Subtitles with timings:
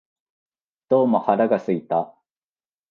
[0.89, 2.15] どうも腹が空いた